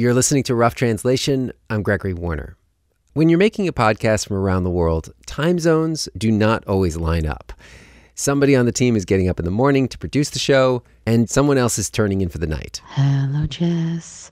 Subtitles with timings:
[0.00, 1.52] You're listening to Rough Translation.
[1.68, 2.56] I'm Gregory Warner.
[3.12, 7.26] When you're making a podcast from around the world, time zones do not always line
[7.26, 7.52] up.
[8.14, 11.28] Somebody on the team is getting up in the morning to produce the show, and
[11.28, 12.80] someone else is turning in for the night.
[12.86, 14.30] Hello, Jess.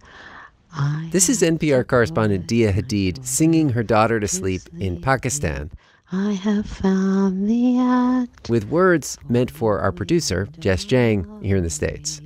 [0.72, 5.70] I this is NPR correspondent Diaa Hadid singing her daughter to sleep in Pakistan.
[6.10, 8.48] I have found the act.
[8.48, 12.22] With words meant for our producer, Jess Jiang, here in the States.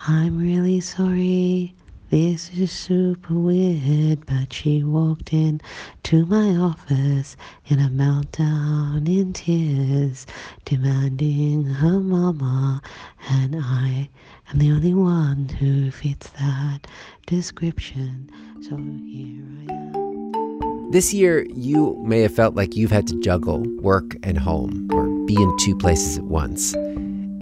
[0.00, 1.76] I'm really sorry.
[2.10, 5.60] This is super weird, but she walked in
[6.04, 10.26] to my office in a meltdown in tears,
[10.64, 12.80] demanding her mama,
[13.28, 14.08] and I
[14.50, 16.86] am the only one who fits that
[17.26, 18.30] description.
[18.62, 20.90] So here I am.
[20.90, 25.04] This year, you may have felt like you've had to juggle work and home or
[25.26, 26.72] be in two places at once.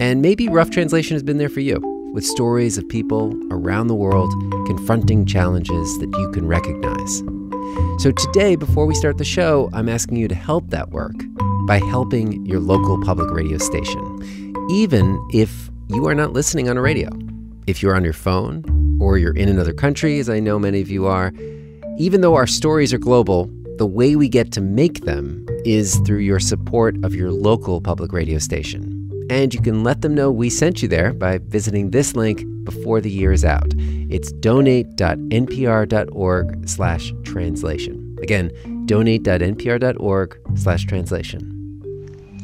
[0.01, 1.79] And maybe rough translation has been there for you
[2.13, 4.33] with stories of people around the world
[4.67, 7.23] confronting challenges that you can recognize.
[8.03, 11.15] So, today, before we start the show, I'm asking you to help that work
[11.65, 16.81] by helping your local public radio station, even if you are not listening on a
[16.81, 17.09] radio.
[17.65, 18.63] If you're on your phone
[19.01, 21.33] or you're in another country, as I know many of you are,
[21.97, 26.19] even though our stories are global, the way we get to make them is through
[26.19, 28.93] your support of your local public radio station.
[29.29, 32.99] And you can let them know we sent you there by visiting this link before
[32.99, 33.73] the year is out.
[34.09, 38.17] It's donate.npr.org slash translation.
[38.21, 38.51] Again,
[38.85, 41.53] donate.npr.org slash translation.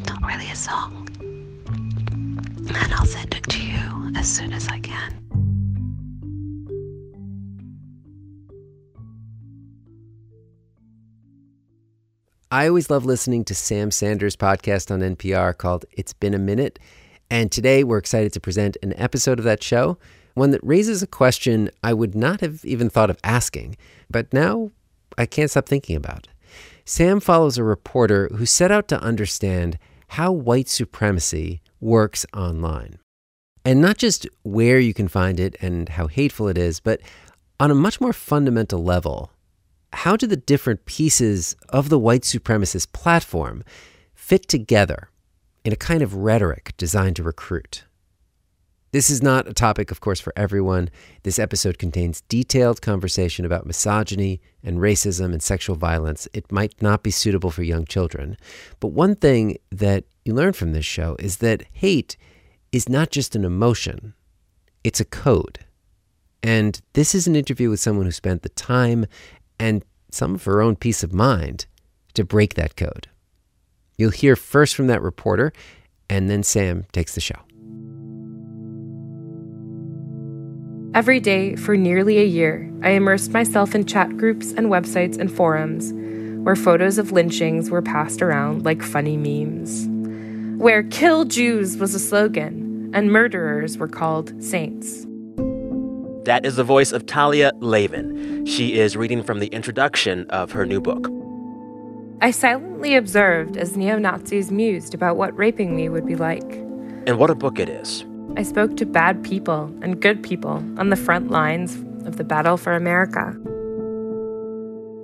[0.07, 1.09] Not really a song.
[1.19, 5.19] And I'll send it to you as soon as I can.
[12.49, 16.79] I always love listening to Sam Sanders' podcast on NPR called It's Been a Minute.
[17.29, 19.97] And today we're excited to present an episode of that show,
[20.33, 23.77] one that raises a question I would not have even thought of asking,
[24.09, 24.71] but now
[25.17, 26.27] I can't stop thinking about.
[26.85, 29.77] Sam follows a reporter who set out to understand
[30.09, 32.99] how white supremacy works online.
[33.65, 36.99] And not just where you can find it and how hateful it is, but
[37.59, 39.31] on a much more fundamental level,
[39.93, 43.63] how do the different pieces of the white supremacist platform
[44.13, 45.09] fit together
[45.63, 47.85] in a kind of rhetoric designed to recruit?
[48.93, 50.91] This is not a topic, of course, for everyone.
[51.23, 56.27] This episode contains detailed conversation about misogyny and racism and sexual violence.
[56.31, 58.37] It might not be suitable for young children.
[58.79, 62.17] But one thing that you learn from this show is that hate
[62.71, 64.13] is not just an emotion,
[64.83, 65.59] it's a code.
[66.43, 69.07] And this is an interview with someone who spent the time
[69.57, 71.65] and some of her own peace of mind
[72.13, 73.07] to break that code.
[74.03, 75.53] You'll hear first from that reporter,
[76.09, 77.39] and then Sam takes the show.
[80.93, 85.31] Every day for nearly a year, I immersed myself in chat groups and websites and
[85.31, 85.93] forums
[86.43, 89.87] where photos of lynchings were passed around like funny memes,
[90.61, 95.05] where kill Jews was a slogan and murderers were called saints.
[96.25, 98.45] That is the voice of Talia Lavin.
[98.45, 101.07] She is reading from the introduction of her new book.
[102.21, 106.43] I silently observed as neo Nazis mused about what raping me would be like.
[107.05, 108.05] And what a book it is.
[108.37, 111.75] I spoke to bad people and good people on the front lines
[112.05, 113.35] of the battle for America.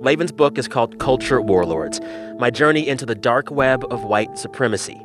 [0.02, 2.00] Lavin's book is called Culture Warlords
[2.38, 5.00] My Journey into the Dark Web of White Supremacy.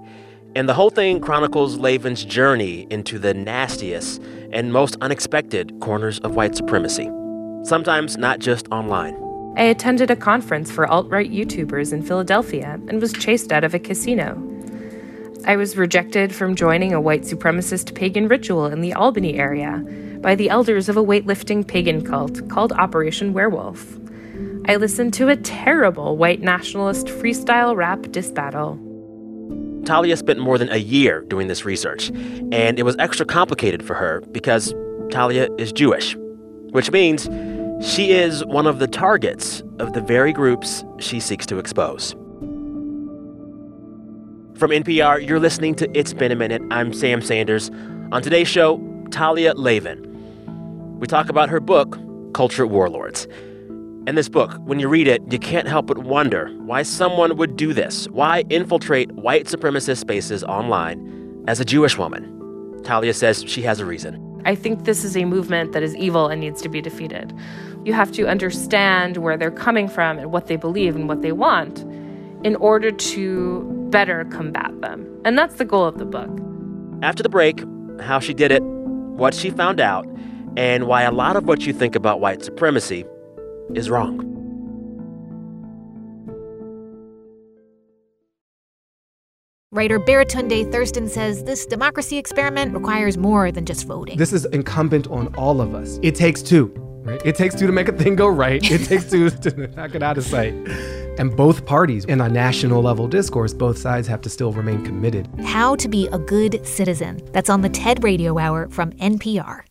[0.55, 4.21] And the whole thing chronicles Lavin's journey into the nastiest
[4.53, 7.09] and most unexpected corners of white supremacy,
[7.63, 9.24] sometimes not just online.
[9.57, 13.73] I attended a conference for alt right YouTubers in Philadelphia and was chased out of
[13.73, 14.41] a casino.
[15.45, 19.83] I was rejected from joining a white supremacist pagan ritual in the Albany area
[20.21, 23.97] by the elders of a weightlifting pagan cult called Operation Werewolf.
[24.67, 28.79] I listened to a terrible white nationalist freestyle rap diss battle
[29.85, 32.09] Talia spent more than a year doing this research,
[32.51, 34.73] and it was extra complicated for her because
[35.11, 36.15] Talia is Jewish,
[36.71, 37.27] which means
[37.85, 42.13] she is one of the targets of the very groups she seeks to expose.
[44.55, 46.63] From NPR, you're listening to It's Been a Minute.
[46.71, 47.69] I'm Sam Sanders.
[48.11, 48.81] On today's show,
[49.11, 50.99] Talia Lavin.
[50.99, 51.99] We talk about her book,
[52.33, 53.27] Culture Warlords.
[54.07, 57.55] In this book, when you read it, you can't help but wonder why someone would
[57.55, 58.07] do this.
[58.09, 62.81] Why infiltrate white supremacist spaces online as a Jewish woman?
[62.83, 64.25] Talia says she has a reason.
[64.45, 67.33] I think this is a movement that is evil and needs to be defeated.
[67.85, 71.31] You have to understand where they're coming from and what they believe and what they
[71.31, 71.85] want
[72.43, 75.07] in order to better combat them.
[75.23, 76.31] And that's the goal of the book.
[77.03, 77.63] After the break,
[78.01, 80.07] how she did it, what she found out,
[80.57, 83.05] and why a lot of what you think about white supremacy
[83.75, 84.31] is wrong.
[89.71, 94.17] Writer Baratunde Thurston says this democracy experiment requires more than just voting.
[94.17, 95.99] This is incumbent on all of us.
[96.01, 96.73] It takes two,
[97.05, 97.21] right?
[97.23, 98.61] It takes two to make a thing go right.
[98.69, 100.53] It takes two to knock it out of sight.
[101.17, 105.29] And both parties, in a national level discourse, both sides have to still remain committed.
[105.45, 107.21] How to be a good citizen.
[107.31, 109.61] That's on the TED Radio Hour from NPR.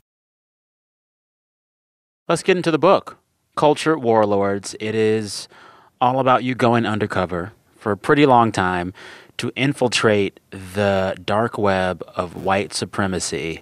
[2.26, 3.18] Let's get into the book,
[3.56, 4.74] Culture Warlords.
[4.80, 5.48] It is
[6.00, 8.94] all about you going undercover for a pretty long time
[9.36, 13.60] to infiltrate the dark web of white supremacy.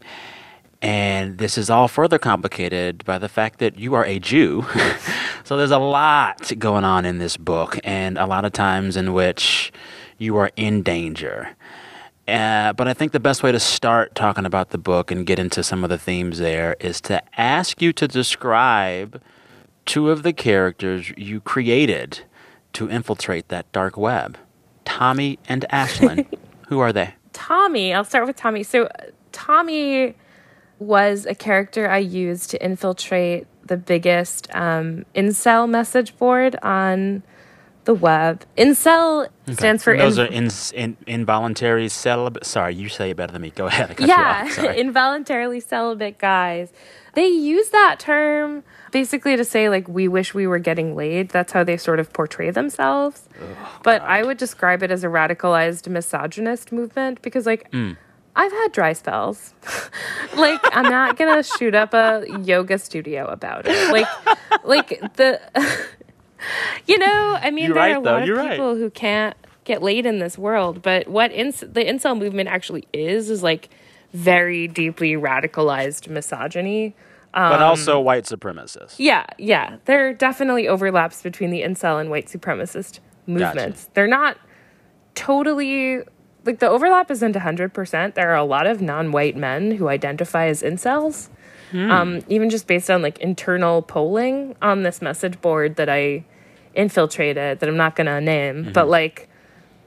[0.82, 4.67] And this is all further complicated by the fact that you are a Jew.
[5.44, 9.12] so there's a lot going on in this book, and a lot of times in
[9.12, 9.73] which
[10.19, 11.56] you are in danger.
[12.26, 15.38] Uh, but I think the best way to start talking about the book and get
[15.38, 19.23] into some of the themes there is to ask you to describe
[19.87, 22.20] two of the characters you created
[22.73, 24.37] to infiltrate that dark web.
[24.84, 26.26] Tommy and Ashlyn.
[26.69, 27.14] Who are they?
[27.32, 28.62] Tommy, I'll start with Tommy.
[28.62, 28.88] So,
[29.32, 30.14] Tommy
[30.82, 37.23] was a character I used to infiltrate the biggest um, incel message board on
[37.84, 38.44] the web.
[38.56, 39.55] Incel okay.
[39.55, 39.93] stands for.
[39.93, 42.46] And those in- are in, in, involuntary celibate.
[42.46, 43.50] Sorry, you say it better than me.
[43.50, 43.96] Go ahead.
[43.99, 46.73] yeah, involuntarily celibate guys.
[47.14, 51.31] They use that term basically to say like we wish we were getting laid.
[51.31, 53.29] That's how they sort of portray themselves.
[53.40, 54.08] Oh, but God.
[54.08, 57.70] I would describe it as a radicalized misogynist movement because like.
[57.73, 57.96] Mm.
[58.34, 59.55] I've had dry spells.
[60.37, 63.93] like I'm not gonna shoot up a yoga studio about it.
[63.93, 65.40] Like, like the,
[66.87, 68.12] you know, I mean, You're there right, are a though.
[68.12, 68.79] lot You're of people right.
[68.79, 70.82] who can't get laid in this world.
[70.82, 73.69] But what ins- the incel movement actually is is like
[74.12, 76.94] very deeply radicalized misogyny.
[77.34, 78.96] Um, but also white supremacists.
[78.99, 79.76] Yeah, yeah.
[79.87, 83.84] There are definitely overlaps between the incel and white supremacist movements.
[83.84, 83.90] Gotcha.
[83.94, 84.37] They're not
[85.14, 86.00] totally
[86.44, 88.15] like the overlap isn't 100%.
[88.15, 91.29] There are a lot of non white men who identify as incels.
[91.71, 91.91] Hmm.
[91.91, 96.25] Um, even just based on like internal polling on this message board that I
[96.75, 98.73] infiltrated, that I'm not going to name, mm-hmm.
[98.73, 99.29] but like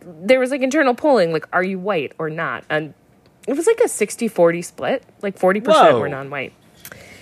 [0.02, 2.63] there was like internal polling, like, are you white or not?
[2.69, 2.94] And
[3.48, 6.00] it was like a 60 40 split, like 40% Whoa.
[6.00, 6.54] were non white.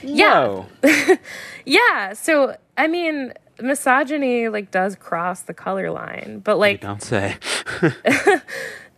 [0.02, 0.64] Yeah.
[1.66, 2.14] yeah.
[2.14, 7.38] So, I mean, misogyny like does cross the color line, but like you don't say.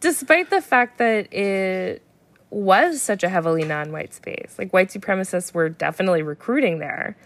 [0.06, 2.04] despite the fact that it
[2.52, 7.18] was such a heavily non-white space, like white supremacists were definitely recruiting there.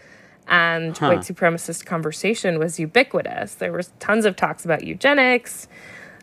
[0.48, 1.08] And huh.
[1.08, 3.56] white supremacist conversation was ubiquitous.
[3.56, 5.68] There was tons of talks about eugenics.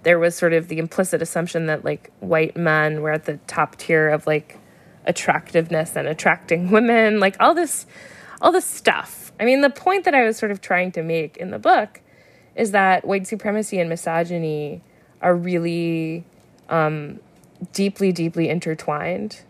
[0.01, 3.75] There was sort of the implicit assumption that like white men were at the top
[3.75, 4.57] tier of like
[5.05, 7.85] attractiveness and attracting women, like all this
[8.41, 9.31] all this stuff.
[9.39, 12.01] I mean, the point that I was sort of trying to make in the book
[12.55, 14.81] is that white supremacy and misogyny
[15.21, 16.25] are really
[16.69, 17.19] um,
[17.73, 19.41] deeply, deeply intertwined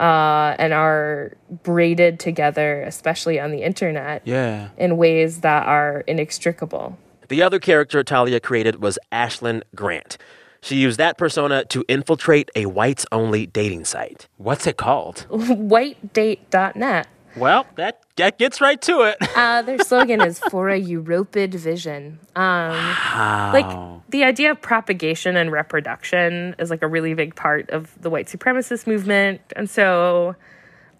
[0.00, 1.32] uh, and are
[1.62, 4.70] braided together, especially on the internet, yeah.
[4.78, 6.98] in ways that are inextricable.
[7.28, 10.16] The other character Talia created was Ashlyn Grant.
[10.62, 14.26] She used that persona to infiltrate a whites only dating site.
[14.36, 15.26] What's it called?
[15.30, 17.06] Whitedate.net.
[17.36, 19.16] Well, that that gets right to it.
[19.36, 23.50] uh, their slogan is "For a Europid Vision." Um, wow.
[23.52, 28.10] Like the idea of propagation and reproduction is like a really big part of the
[28.10, 30.34] white supremacist movement, and so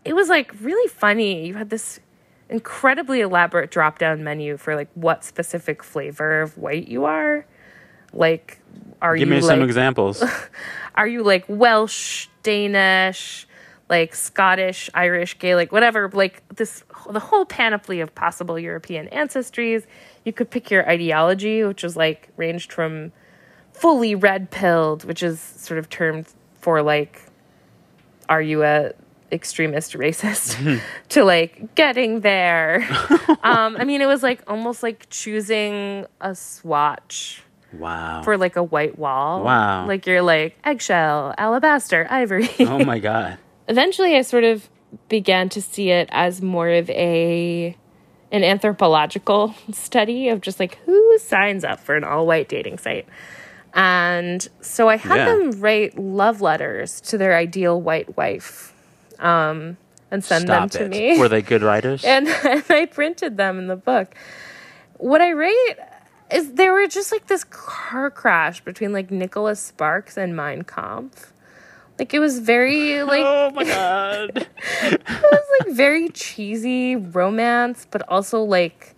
[0.04, 1.46] it was like really funny.
[1.46, 2.00] You had this
[2.48, 7.46] incredibly elaborate drop-down menu for like what specific flavor of white you are.
[8.12, 8.60] Like,
[9.00, 10.24] are Give you Give me like, some examples?
[10.94, 13.46] are you like Welsh, Danish?
[13.90, 19.84] Like Scottish, Irish, Gaelic, whatever, like this the whole panoply of possible European ancestries.
[20.24, 23.12] You could pick your ideology, which was like ranged from
[23.72, 26.28] fully red pilled, which is sort of termed
[26.60, 27.22] for like
[28.28, 28.92] are you a
[29.32, 32.86] extremist racist to like getting there.
[33.42, 37.42] um, I mean, it was like almost like choosing a swatch.
[37.72, 38.22] Wow.
[38.22, 39.44] For like a white wall.
[39.44, 39.86] Wow.
[39.86, 42.50] Like you're like eggshell, alabaster, ivory.
[42.60, 43.38] oh my God
[43.70, 44.68] eventually I sort of
[45.08, 47.76] began to see it as more of a
[48.32, 53.06] an anthropological study of just like who signs up for an all white dating site.
[53.72, 55.24] And so I had yeah.
[55.26, 58.74] them write love letters to their ideal white wife
[59.20, 59.76] um,
[60.10, 60.90] and send Stop them to it.
[60.90, 61.18] me.
[61.20, 62.04] Were they good writers?
[62.04, 64.14] and, and I printed them in the book.
[64.96, 65.76] What I write
[66.32, 71.32] is there were just like this car crash between like Nicholas Sparks and Mein Kampf
[72.00, 74.30] Like it was very like Oh my god.
[74.82, 78.96] it was like very cheesy romance, but also like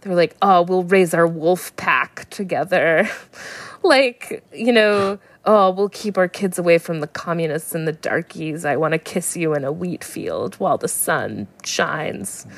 [0.00, 3.08] they're like, oh, we'll raise our wolf pack together.
[3.84, 8.64] like, you know, oh, we'll keep our kids away from the communists and the darkies.
[8.64, 12.48] I want to kiss you in a wheat field while the sun shines.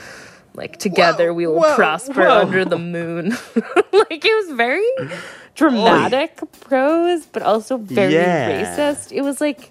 [0.55, 2.41] Like together we will whoa, prosper whoa.
[2.41, 3.31] under the moon.
[3.93, 4.89] like it was very
[5.55, 8.63] dramatic oh, prose, but also very Yeah.
[8.63, 9.13] racist.
[9.13, 9.71] It was like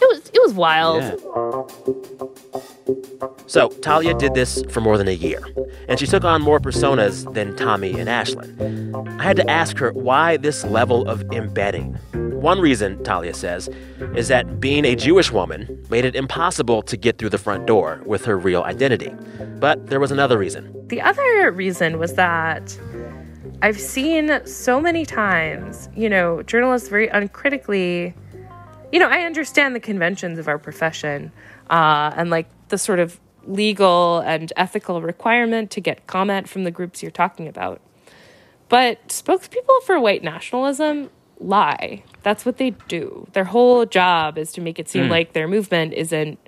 [0.00, 1.02] it was it was wild.
[1.02, 2.60] Yeah.
[3.46, 5.42] So, Talia did this for more than a year,
[5.88, 9.18] and she took on more personas than Tommy and Ashlyn.
[9.20, 11.94] I had to ask her why this level of embedding.
[12.12, 13.68] One reason, Talia says,
[14.16, 18.00] is that being a Jewish woman made it impossible to get through the front door
[18.06, 19.12] with her real identity.
[19.58, 20.72] But there was another reason.
[20.88, 22.78] The other reason was that
[23.62, 28.14] I've seen so many times, you know, journalists very uncritically,
[28.90, 31.30] you know, I understand the conventions of our profession
[31.68, 36.70] uh, and like the sort of legal and ethical requirement to get comment from the
[36.70, 37.80] groups you're talking about.
[38.70, 42.02] But spokespeople for white nationalism lie.
[42.22, 43.26] That's what they do.
[43.32, 46.38] Their whole job is to make it seem like their movement isn't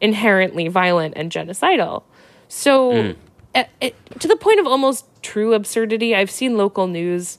[0.00, 2.04] inherently violent and genocidal.
[2.48, 3.14] So,
[3.54, 7.38] to the point of almost true absurdity, I've seen local news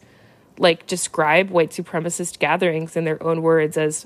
[0.57, 4.05] like describe white supremacist gatherings in their own words as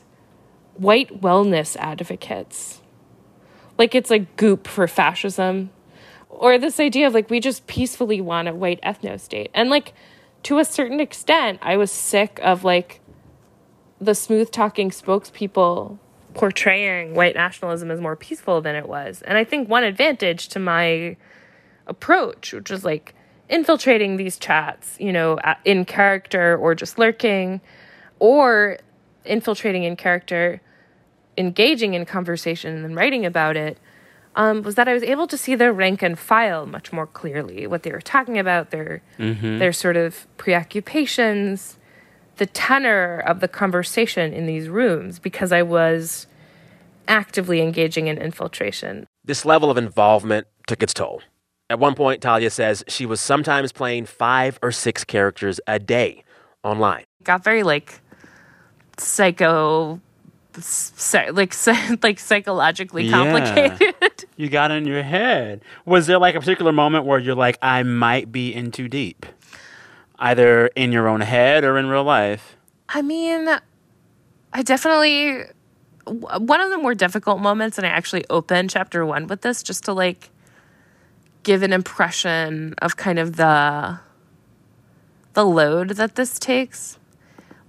[0.75, 2.81] white wellness advocates.
[3.77, 5.71] Like it's like goop for fascism.
[6.29, 9.49] Or this idea of like we just peacefully want a white ethno state.
[9.53, 9.93] And like
[10.43, 13.01] to a certain extent, I was sick of like
[13.99, 15.97] the smooth talking spokespeople
[16.33, 19.21] portraying white nationalism as more peaceful than it was.
[19.23, 21.15] And I think one advantage to my
[21.87, 23.13] approach, which was like
[23.49, 27.61] infiltrating these chats, you know, in character or just lurking,
[28.19, 28.77] or
[29.25, 30.61] infiltrating in character,
[31.37, 33.77] engaging in conversation and then writing about it,
[34.35, 37.67] um, was that I was able to see their rank and file much more clearly,
[37.67, 39.01] what they were talking about, their
[39.59, 41.77] their sort of preoccupations,
[42.37, 46.25] the tenor of the conversation in these rooms, because I was
[47.07, 49.05] actively engaging in infiltration.
[49.23, 51.21] This level of involvement took its toll.
[51.73, 56.23] At one point, Talia says she was sometimes playing five or six characters a day
[56.61, 57.03] online.
[57.23, 57.99] got very like
[58.99, 59.99] psycho
[61.31, 61.55] like
[62.03, 63.11] like psychologically Yeah.
[63.11, 65.61] complicated You got in your head.
[65.85, 69.25] Was there like a particular moment where you're like, I might be in too deep?
[70.19, 72.55] Either in your own head or in real life?
[72.89, 73.47] i mean
[74.53, 75.41] i definitely
[76.05, 79.85] one of the more difficult moments and i actually opened chapter one with this just
[79.85, 80.29] to like
[81.43, 83.99] give an impression of kind of the
[85.33, 86.97] the load that this takes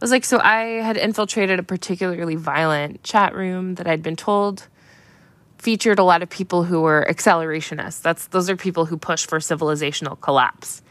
[0.01, 4.69] was like so i had infiltrated a particularly violent chat room that i'd been told
[5.59, 9.39] featured a lot of people who were accelerationists that's those are people who push for
[9.39, 10.83] civilizational collapse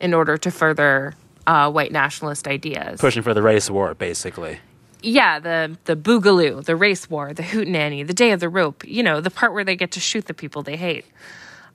[0.00, 1.14] in order to further
[1.46, 4.58] uh, white nationalist ideas Pushing for the race war, basically.
[5.00, 9.00] yeah, the the boogaloo, the race war, the hootenanny, the day of the rope, you
[9.04, 11.04] know, the part where they get to shoot the people they hate.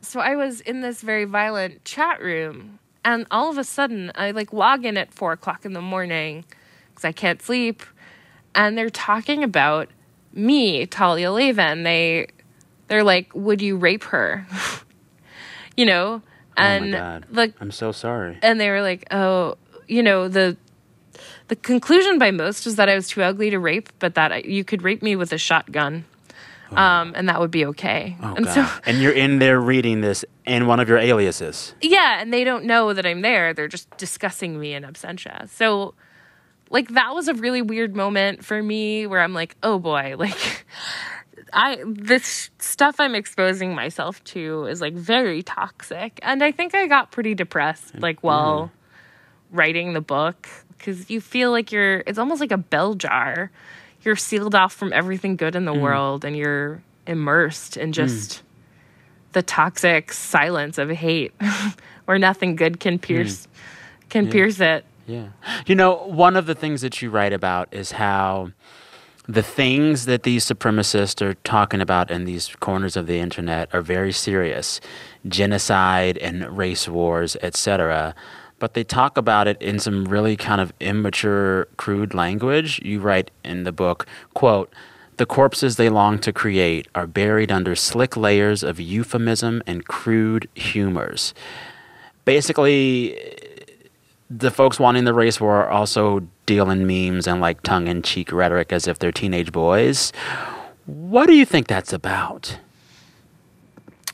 [0.01, 4.31] So I was in this very violent chat room, and all of a sudden I
[4.31, 6.43] like log in at four o'clock in the morning
[6.89, 7.83] because I can't sleep,
[8.55, 9.89] and they're talking about
[10.33, 11.83] me, Talia Lavin.
[11.83, 12.27] They
[12.87, 14.45] they're like, "Would you rape her?"
[15.77, 16.21] you know,
[16.57, 17.25] and oh my God.
[17.31, 18.39] like I'm so sorry.
[18.41, 20.57] and they were like, "Oh, you know the."
[21.49, 24.37] The conclusion by most was that I was too ugly to rape, but that I,
[24.37, 26.05] you could rape me with a shotgun,
[26.77, 28.15] um, and that would be okay.
[28.21, 28.53] Oh, and God.
[28.53, 31.75] so, and you're in there reading this in one of your aliases.
[31.81, 33.53] yeah, and they don't know that I'm there.
[33.53, 35.49] They're just discussing me in absentia.
[35.49, 35.93] So,
[36.69, 40.65] like, that was a really weird moment for me where I'm like, oh boy, like,
[41.53, 46.19] I, this stuff I'm exposing myself to is like very toxic.
[46.21, 48.71] And I think I got pretty depressed, like, while
[49.51, 50.47] writing the book,
[50.77, 53.51] because you feel like you're, it's almost like a bell jar.
[54.03, 55.81] You're sealed off from everything good in the mm.
[55.81, 57.93] world and you're immersed in mm.
[57.93, 58.41] just
[59.33, 61.33] the toxic silence of hate
[62.05, 63.01] where nothing good can mm.
[63.01, 63.47] pierce
[64.09, 64.85] can pierce it.
[65.07, 65.29] Yeah.
[65.65, 68.51] You know, one of the things that you write about is how
[69.27, 73.81] the things that these supremacists are talking about in these corners of the internet are
[73.81, 74.81] very serious.
[75.27, 78.13] Genocide and race wars, etc.
[78.61, 82.79] But they talk about it in some really kind of immature, crude language.
[82.85, 84.71] You write in the book, quote,
[85.17, 90.47] the corpses they long to create are buried under slick layers of euphemism and crude
[90.53, 91.33] humors.
[92.23, 93.17] Basically,
[94.29, 98.31] the folks wanting the race war are also dealing memes and like tongue in cheek
[98.31, 100.13] rhetoric as if they're teenage boys.
[100.85, 102.59] What do you think that's about?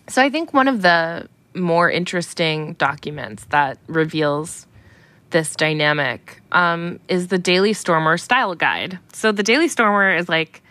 [0.08, 1.28] So I think one of the
[1.58, 4.66] more interesting documents that reveals
[5.32, 9.00] this dynamic um, is the Daily Stormer style guide.
[9.12, 10.62] So the Daily Stormer is like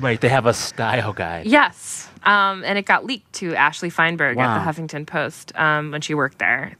[0.00, 1.46] Wait, they have a style guide.
[1.46, 2.08] Yes.
[2.24, 4.56] Um, and it got leaked to Ashley Feinberg Wow.
[4.56, 6.76] at the Huffington Post um, when she worked there.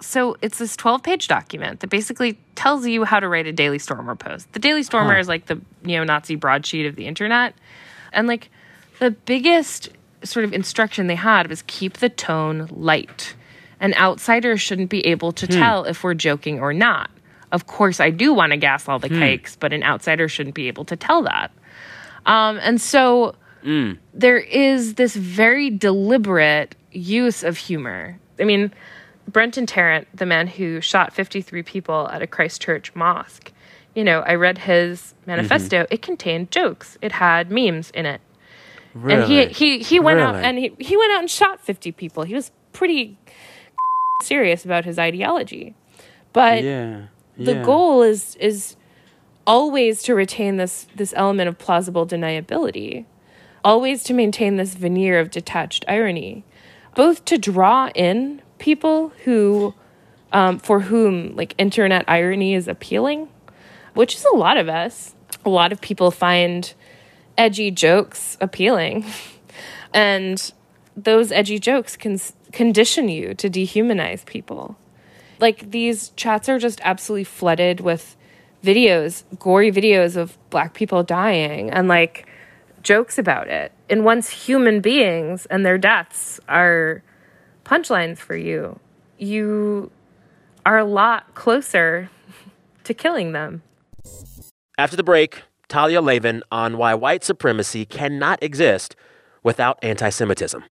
[0.00, 3.78] So it's this 12 page document that basically tells you how to write a Daily
[3.78, 4.52] Stormer post.
[4.52, 7.54] The Daily Stormer is like the neo Nazi broadsheet of the internet.
[8.12, 8.50] And like
[8.98, 9.90] the biggest
[10.24, 13.34] sort of instruction they had was keep the tone light.
[13.80, 15.52] An outsider shouldn't be able to hmm.
[15.52, 17.10] tell if we're joking or not.
[17.52, 19.18] Of course, I do want to gas all the hmm.
[19.18, 21.52] cakes, but an outsider shouldn't be able to tell that.
[22.26, 23.92] Um, and so hmm.
[24.12, 28.18] there is this very deliberate use of humor.
[28.38, 28.72] I mean,
[29.28, 33.52] Brenton Tarrant, the man who shot 53 people at a Christchurch mosque,
[33.94, 35.30] you know, I read his mm-hmm.
[35.30, 35.86] manifesto.
[35.90, 36.98] It contained jokes.
[37.00, 38.20] It had memes in it.
[38.94, 42.22] And he he he went out and he, he went out and shot 50 people.
[42.22, 43.18] He was pretty
[44.22, 45.74] serious about his ideology.
[46.32, 47.06] But yeah.
[47.36, 48.76] the goal is is
[49.46, 53.04] always to retain this this element of plausible deniability
[53.64, 56.44] always to maintain this veneer of detached irony
[56.94, 59.74] both to draw in people who
[60.32, 63.28] um, for whom like internet irony is appealing
[63.94, 66.74] which is a lot of us a lot of people find
[67.36, 69.04] edgy jokes appealing
[69.94, 70.52] and
[70.96, 72.18] those edgy jokes can
[72.52, 74.76] condition you to dehumanize people
[75.40, 78.16] like these chats are just absolutely flooded with
[78.64, 82.26] videos, gory videos of black people dying and like
[82.82, 83.72] jokes about it.
[83.90, 87.02] And once human beings and their deaths are
[87.64, 88.78] punchlines for you,
[89.18, 89.90] you
[90.64, 92.10] are a lot closer
[92.84, 93.62] to killing them.
[94.78, 95.42] After the break,
[95.74, 98.94] Talia Lavin on why white supremacy cannot exist
[99.42, 100.62] without anti Semitism.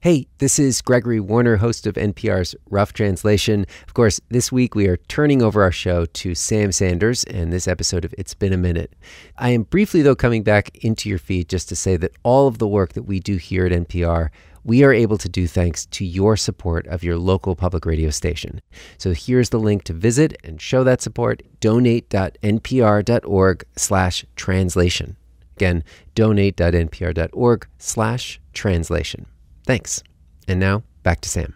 [0.00, 3.66] Hey, this is Gregory Warner, host of NPR's Rough Translation.
[3.86, 7.68] Of course, this week we are turning over our show to Sam Sanders and this
[7.68, 8.94] episode of It's Been a Minute.
[9.36, 12.56] I am briefly, though, coming back into your feed just to say that all of
[12.56, 14.30] the work that we do here at NPR,
[14.64, 18.62] we are able to do thanks to your support of your local public radio station.
[18.98, 25.16] So here's the link to visit and show that support, donate.npr.org slash translation.
[25.56, 29.26] Again, donate.npr.org slash translation.
[29.66, 30.02] Thanks.
[30.48, 31.54] And now back to Sam.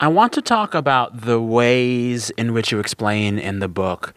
[0.00, 4.12] I want to talk about the ways in which you explain in the book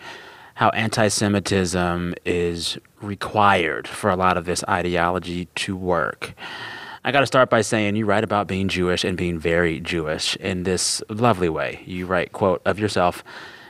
[0.56, 6.34] how anti Semitism is required for a lot of this ideology to work.
[7.08, 10.36] I got to start by saying you write about being Jewish and being very Jewish
[10.36, 11.82] in this lovely way.
[11.86, 13.24] You write, quote, of yourself,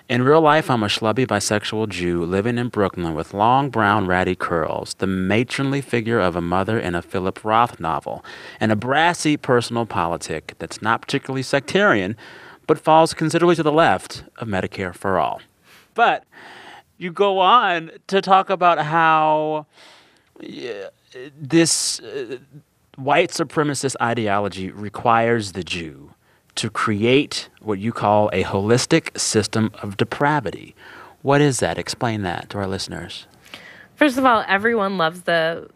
[0.09, 4.33] in real life, I'm a schlubby bisexual Jew living in Brooklyn with long brown ratty
[4.33, 8.25] curls, the matronly figure of a mother in a Philip Roth novel,
[8.59, 12.17] and a brassy personal politic that's not particularly sectarian,
[12.65, 15.41] but falls considerably to the left of Medicare for all.
[15.93, 16.23] But
[16.97, 19.67] you go on to talk about how
[21.39, 22.37] this uh,
[22.97, 26.11] white supremacist ideology requires the Jew
[26.55, 30.75] to create what you call a holistic system of depravity.
[31.21, 31.77] What is that?
[31.77, 33.27] Explain that to our listeners.
[33.95, 35.69] First of all, everyone loves the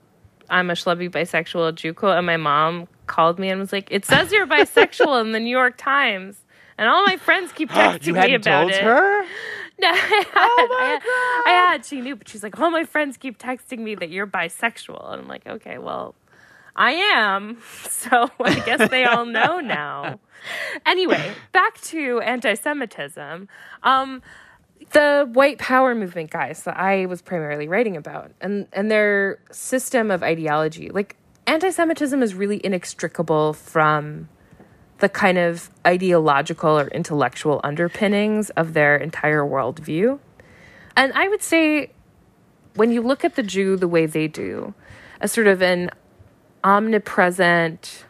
[0.49, 4.05] I'm a schlubby bisexual Jew quote, and my mom called me and was like, "It
[4.05, 6.43] says you're bisexual in the New York Times,"
[6.77, 8.83] and all my friends keep texting me about it.
[8.83, 9.23] her?
[9.79, 11.01] No, I had, oh I, had,
[11.47, 11.85] I had.
[11.85, 15.23] She knew, but she's like, all my friends keep texting me that you're bisexual, and
[15.23, 16.13] I'm like, okay, well,
[16.75, 17.57] I am.
[18.01, 20.19] So I guess they all know now.
[20.87, 23.47] Anyway, back to anti-Semitism.
[23.83, 24.23] Um,
[24.91, 30.09] the white power movement guys that I was primarily writing about, and and their system
[30.09, 34.29] of ideology, like anti-Semitism, is really inextricable from
[34.97, 40.19] the kind of ideological or intellectual underpinnings of their entire worldview.
[40.95, 41.91] And I would say,
[42.75, 44.73] when you look at the Jew the way they do,
[45.19, 45.91] as sort of an
[46.63, 48.05] omnipresent,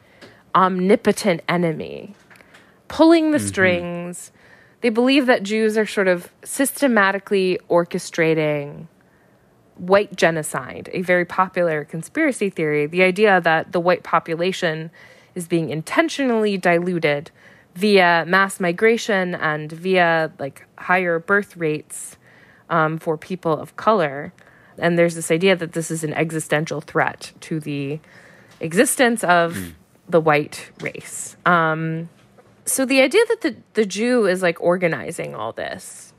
[0.56, 2.16] omnipotent enemy,
[2.88, 4.32] pulling the strings,
[4.82, 8.88] they believe that Jews are sort of systematically orchestrating
[9.78, 12.86] white genocide, a very popular conspiracy theory.
[12.86, 14.92] The idea that the white population
[15.34, 17.32] is being intentionally diluted
[17.76, 22.18] via mass migration and via like higher birth rates
[22.70, 24.34] um, for people of color.
[24.78, 28.00] And there's this idea that this is an existential threat to the
[28.62, 29.58] existence of
[30.08, 31.36] the white race.
[31.46, 32.10] Um,
[32.66, 36.14] So the idea that the, the Jew is like organizing all this.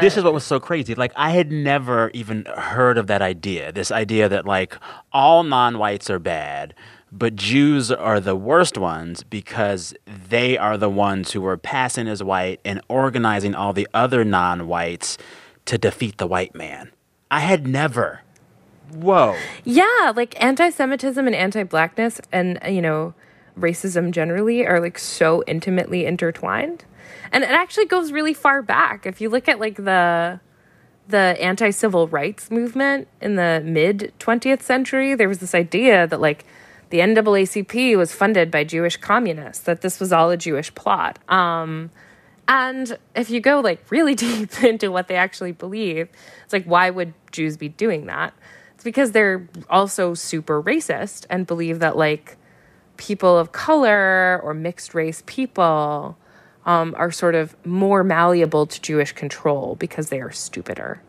[0.00, 0.94] this is what was so crazy.
[0.94, 3.70] Like I had never even heard of that idea.
[3.70, 4.76] This idea that like
[5.12, 6.74] all non-whites are bad,
[7.12, 12.22] but Jews are the worst ones because they are the ones who are passing as
[12.22, 15.16] white and organizing all the other non-whites
[15.66, 16.90] to defeat the white man.
[17.30, 18.22] I had never.
[18.92, 19.36] Whoa.
[19.64, 23.14] Yeah, like anti Semitism and anti blackness and, you know,
[23.58, 26.84] racism generally are like so intimately intertwined.
[27.32, 29.06] And it actually goes really far back.
[29.06, 30.40] If you look at like the
[31.08, 36.20] the anti civil rights movement in the mid 20th century, there was this idea that
[36.20, 36.44] like
[36.90, 41.18] the NAACP was funded by Jewish communists, that this was all a Jewish plot.
[41.28, 41.90] Um,
[42.48, 46.08] and if you go like really deep into what they actually believe,
[46.44, 48.34] it's like, why would Jews be doing that?
[48.76, 52.36] It's because they're also super racist and believe that like
[52.98, 56.18] people of color or mixed race people
[56.66, 61.00] um, are sort of more malleable to Jewish control because they are stupider.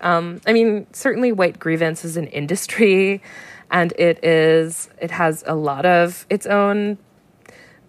[0.00, 3.20] Um, I mean, certainly white grievance is an industry
[3.68, 6.98] and it is, it has a lot of its own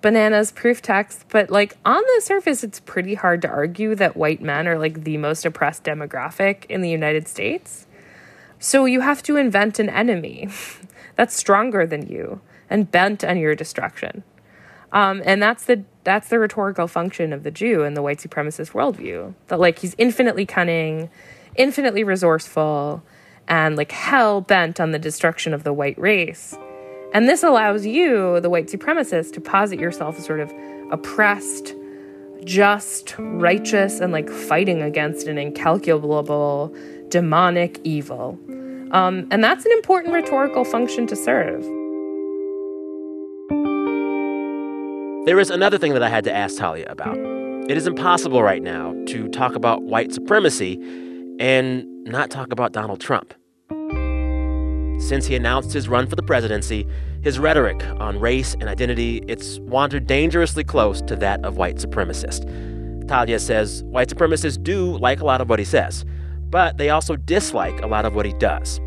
[0.02, 4.42] bananas proof text, but like on the surface, it's pretty hard to argue that white
[4.42, 7.83] men are like the most oppressed demographic in the United States.
[8.64, 10.48] So you have to invent an enemy
[11.18, 14.24] that's stronger than you and bent on your destruction.
[14.94, 18.72] Um, and that's the that's the rhetorical function of the Jew in the white supremacist
[18.72, 19.34] worldview.
[19.48, 21.10] That like he's infinitely cunning,
[21.56, 23.04] infinitely resourceful,
[23.50, 26.58] and like hell bent on the destruction of the white race.
[27.14, 30.54] And this allows you, the white supremacist, to posit yourself as sort of
[30.90, 31.76] oppressed,
[32.46, 36.74] just, righteous, and like fighting against an incalculable
[37.14, 38.40] demonic evil.
[38.92, 41.62] Um, and that's an important rhetorical function to serve.
[45.28, 47.16] There is another thing that I had to ask Talia about.
[47.70, 50.74] It is impossible right now to talk about white supremacy
[51.40, 53.36] and not talk about Donald Trump.
[55.00, 56.88] Since he announced his run for the presidency,
[57.22, 63.08] his rhetoric on race and identity, it's wandered dangerously close to that of white supremacists.
[63.08, 66.06] Talia says white supremacists do like a lot of what he says,
[66.54, 68.80] but they also dislike a lot of what he does.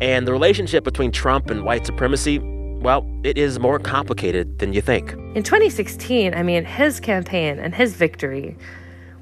[0.00, 4.80] And the relationship between Trump and white supremacy, well, it is more complicated than you
[4.80, 5.10] think.
[5.34, 8.56] In 2016, I mean, his campaign and his victory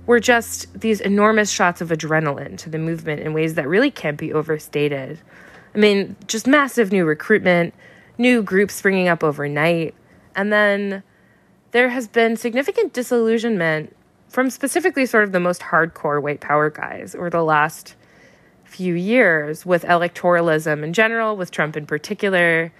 [0.04, 4.18] were just these enormous shots of adrenaline to the movement in ways that really can't
[4.18, 5.18] be overstated.
[5.74, 7.72] I mean, just massive new recruitment,
[8.18, 9.94] new groups springing up overnight.
[10.34, 11.02] And then
[11.70, 13.96] there has been significant disillusionment
[14.28, 17.94] from specifically sort of the most hardcore white power guys over the last
[18.64, 22.72] few years with electoralism in general, with Trump in particular,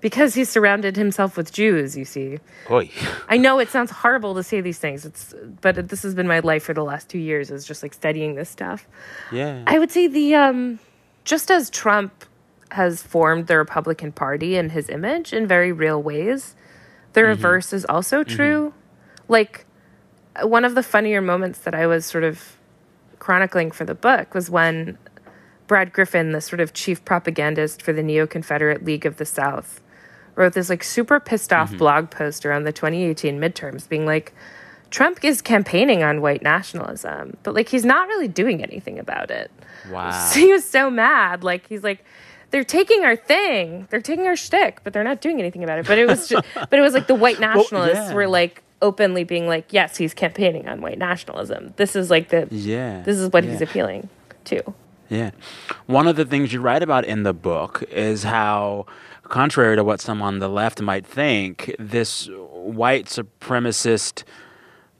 [0.00, 2.38] because he's surrounded himself with Jews, you see.
[2.70, 2.90] Oy.
[3.28, 6.40] I know it sounds horrible to say these things, it's but this has been my
[6.40, 8.86] life for the last 2 years is just like studying this stuff.
[9.32, 9.64] Yeah.
[9.66, 10.78] I would say the um
[11.24, 12.24] just as Trump
[12.70, 16.54] has formed the Republican Party and his image in very real ways,
[17.12, 18.72] the reverse is also true.
[19.28, 19.66] Like
[20.42, 22.56] one of the funnier moments that I was sort of
[23.18, 24.98] chronicling for the book was when
[25.66, 29.80] Brad Griffin, the sort of chief propagandist for the Neo Confederate League of the South,
[30.34, 31.78] wrote this like super pissed off mm-hmm.
[31.78, 34.32] blog post around the 2018 midterms, being like,
[34.90, 39.50] Trump is campaigning on white nationalism, but like he's not really doing anything about it.
[39.90, 40.10] Wow.
[40.10, 41.42] So he was so mad.
[41.42, 42.04] Like he's like,
[42.50, 45.86] they're taking our thing, they're taking our shtick, but they're not doing anything about it.
[45.86, 48.14] But it was, just, but it was like the white nationalists yeah.
[48.14, 51.72] were like openly being like, yes, he's campaigning on white nationalism.
[51.76, 53.02] This is like the, Yeah.
[53.02, 53.50] this is what yeah.
[53.52, 54.08] he's appealing
[54.44, 54.62] to.
[55.08, 55.32] Yeah.
[55.86, 58.86] One of the things you write about in the book is how,
[59.24, 64.22] contrary to what some on the left might think, this white supremacist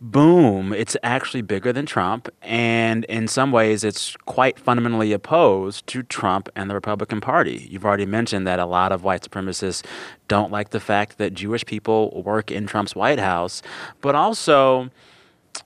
[0.00, 2.28] boom, it's actually bigger than Trump.
[2.40, 7.68] And in some ways, it's quite fundamentally opposed to Trump and the Republican Party.
[7.70, 9.84] You've already mentioned that a lot of white supremacists
[10.28, 13.62] don't like the fact that Jewish people work in Trump's White House,
[14.00, 14.90] but also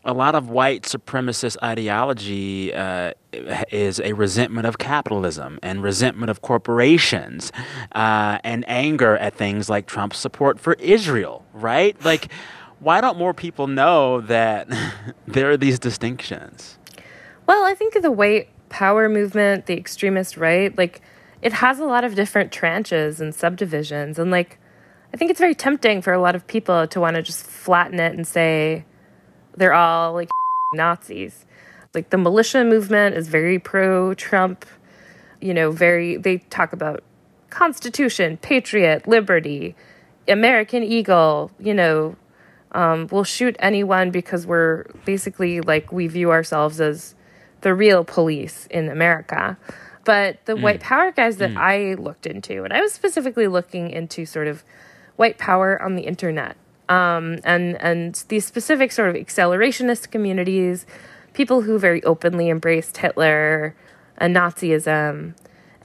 [0.04, 3.12] a lot of white supremacist ideology uh,
[3.70, 7.52] is a resentment of capitalism and resentment of corporations
[7.92, 12.02] uh, and anger at things like Trump's support for Israel, right?
[12.04, 12.28] Like,
[12.80, 14.68] why don't more people know that
[15.26, 16.78] there are these distinctions?
[17.46, 21.00] Well, I think the white power movement, the extremist right, like
[21.42, 24.18] it has a lot of different tranches and subdivisions.
[24.18, 24.58] And like,
[25.12, 28.00] I think it's very tempting for a lot of people to want to just flatten
[28.00, 28.84] it and say
[29.56, 30.28] they're all like
[30.74, 31.44] Nazis.
[31.94, 34.66] Like the militia movement is very pro Trump,
[35.40, 37.04] you know, very, they talk about
[37.50, 39.76] Constitution, Patriot, Liberty,
[40.26, 42.16] American Eagle, you know,
[42.74, 47.14] Um, we'll shoot anyone because we're basically like we view ourselves as
[47.60, 49.56] the real police in America.
[50.04, 54.26] But the white power guys that I looked into, and I was specifically looking into
[54.26, 54.62] sort of
[55.16, 56.58] white power on the internet
[56.88, 60.86] um, and and these specific sort of accelerationist communities,
[61.32, 63.74] people who very openly embraced Hitler
[64.18, 65.34] and Nazism.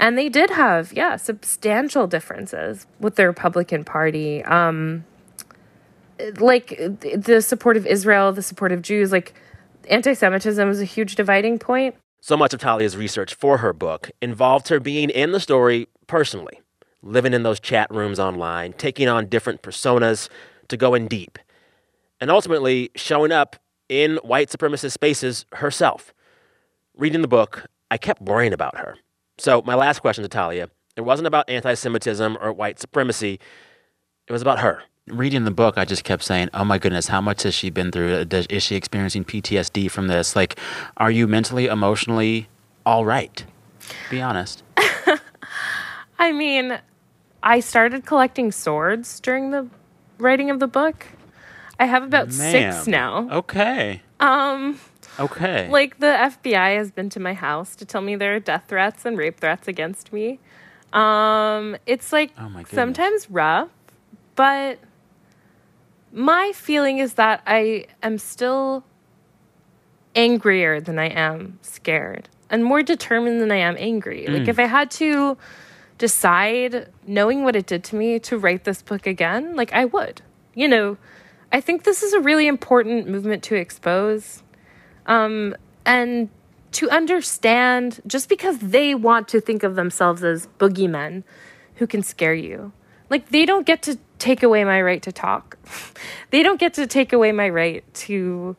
[0.01, 4.43] And they did have, yeah, substantial differences with the Republican Party.
[4.45, 5.03] Um,
[6.37, 9.33] like the support of Israel, the support of Jews, like
[9.89, 11.95] anti Semitism was a huge dividing point.
[12.21, 16.61] So much of Talia's research for her book involved her being in the story personally,
[17.01, 20.27] living in those chat rooms online, taking on different personas
[20.67, 21.39] to go in deep,
[22.19, 23.55] and ultimately showing up
[23.87, 26.13] in white supremacist spaces herself.
[26.95, 28.97] Reading the book, I kept worrying about her.
[29.37, 33.39] So, my last question to Talia it wasn't about anti Semitism or white supremacy,
[34.27, 34.83] it was about her.
[35.09, 37.91] Reading the book, I just kept saying, "Oh my goodness, how much has she been
[37.91, 38.25] through?
[38.25, 40.35] Does, is she experiencing PTSD from this?
[40.35, 40.59] Like,
[40.97, 42.47] are you mentally, emotionally
[42.85, 43.45] all right?
[44.09, 44.63] Be honest."
[46.19, 46.79] I mean,
[47.41, 49.67] I started collecting swords during the
[50.17, 51.05] writing of the book.
[51.79, 53.29] I have about six now.
[53.31, 54.01] Okay.
[54.19, 54.79] Um,
[55.17, 55.69] Okay.
[55.69, 59.05] like the FBI has been to my house to tell me there are death threats
[59.05, 60.39] and rape threats against me.
[60.93, 63.69] Um, it's like Oh sometimes rough,
[64.35, 64.79] but
[66.11, 68.83] my feeling is that I am still
[70.15, 74.25] angrier than I am scared and more determined than I am angry.
[74.27, 75.37] Like if I had to
[75.97, 80.21] decide knowing what it did to me to write this book again, like I would.
[80.55, 80.97] You know,
[81.51, 84.43] I think this is a really important movement to expose
[85.05, 86.29] um, and
[86.73, 91.23] to understand just because they want to think of themselves as boogeymen
[91.75, 92.71] who can scare you.
[93.09, 95.57] Like, they don't get to take away my right to talk.
[96.31, 98.55] they don't get to take away my right to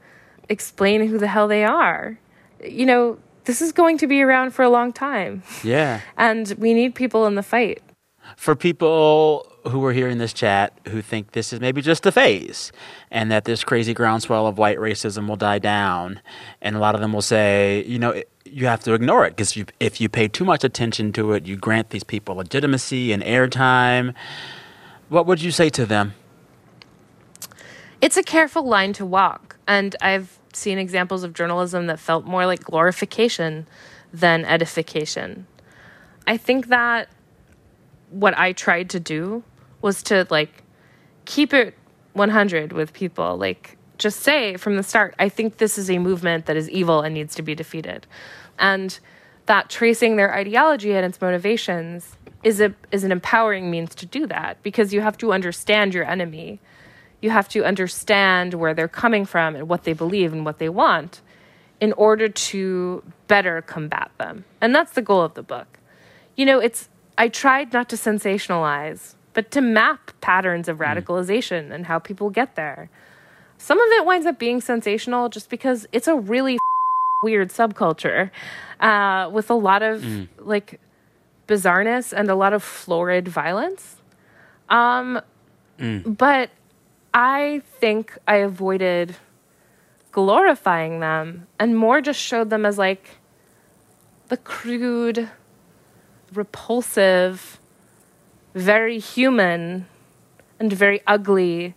[0.48, 2.18] explain who the hell they are.
[2.64, 6.00] You know, this is going to be around for a long time, yeah.
[6.16, 7.82] and we need people in the fight.
[8.36, 12.12] For people who are here in this chat who think this is maybe just a
[12.12, 12.72] phase
[13.10, 16.20] and that this crazy groundswell of white racism will die down,
[16.62, 19.30] and a lot of them will say, you know, it, you have to ignore it
[19.30, 23.22] because if you pay too much attention to it, you grant these people legitimacy and
[23.22, 24.14] airtime.
[25.10, 26.14] What would you say to them?
[28.00, 29.56] it's a careful line to walk.
[29.66, 33.66] And I've seen examples of journalism that felt more like glorification
[34.12, 35.46] than edification.
[36.26, 37.08] I think that
[38.10, 39.44] what I tried to do
[39.80, 40.64] was to like
[41.24, 41.74] keep it
[42.14, 43.36] 100 with people.
[43.36, 47.02] Like, just say from the start, I think this is a movement that is evil
[47.02, 48.06] and needs to be defeated.
[48.58, 48.98] And
[49.50, 54.24] that tracing their ideology and its motivations is a is an empowering means to do
[54.26, 56.60] that because you have to understand your enemy
[57.20, 60.68] you have to understand where they're coming from and what they believe and what they
[60.68, 61.20] want
[61.80, 64.44] in order to better combat them.
[64.60, 65.78] And that's the goal of the book.
[66.36, 70.84] You know, it's I tried not to sensationalize, but to map patterns of hmm.
[70.84, 72.88] radicalization and how people get there.
[73.58, 76.56] Some of it winds up being sensational just because it's a really
[77.22, 78.30] weird subculture
[78.80, 80.04] uh, with a lot of
[80.38, 80.80] like
[81.46, 83.96] bizarreness and a lot of florid violence.
[84.68, 85.20] Um,
[86.04, 86.50] But
[87.14, 89.16] I think I avoided
[90.12, 93.18] glorifying them and more just showed them as like
[94.28, 95.28] the crude,
[96.34, 97.58] repulsive,
[98.54, 99.86] very human,
[100.58, 101.74] and very ugly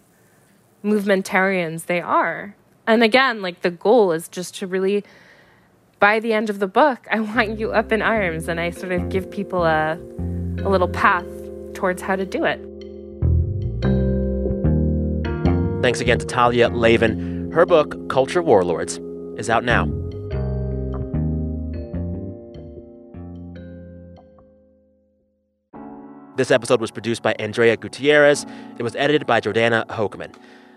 [0.83, 2.55] movementarians they are.
[2.85, 5.03] And again, like the goal is just to really,
[6.03, 8.91] by the end of the book, I want you up in arms and I sort
[8.91, 11.25] of give people a, a little path
[11.73, 12.59] towards how to do it.
[15.81, 17.53] Thanks again to Talia Lavin.
[17.53, 18.99] Her book, Culture Warlords,
[19.37, 19.85] is out now.
[26.35, 28.45] This episode was produced by Andrea Gutierrez.
[28.77, 30.35] It was edited by Jordana Hochman.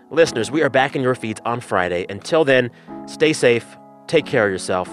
[0.09, 2.05] Listeners, we are back in your feeds on Friday.
[2.07, 2.71] Until then,
[3.07, 3.65] stay safe,
[4.07, 4.87] take care of yourself.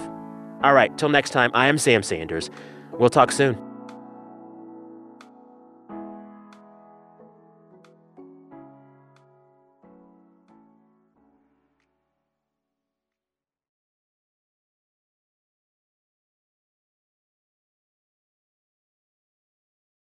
[0.65, 2.49] All right, till next time, I am Sam Sanders.
[2.91, 3.55] We'll talk soon.